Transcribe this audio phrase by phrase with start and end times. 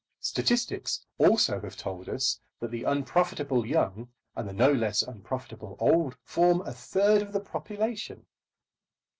[0.21, 6.17] Statistics also have told us that the unprofitable young and the no less unprofitable old
[6.23, 8.25] form a third of the population.